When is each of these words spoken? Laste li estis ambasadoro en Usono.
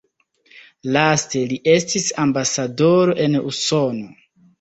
Laste 0.95 1.41
li 1.51 1.59
estis 1.73 2.07
ambasadoro 2.23 3.15
en 3.27 3.37
Usono. 3.53 4.09